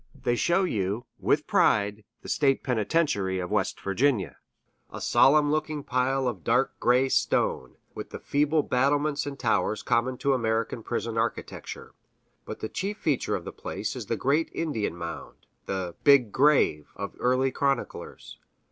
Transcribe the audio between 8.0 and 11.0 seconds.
the feeble battlements and towers common to American